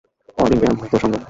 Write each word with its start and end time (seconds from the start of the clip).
All 0.37 0.51
India 0.53 0.71
মৃত 0.77 0.93
সংঘ। 1.01 1.15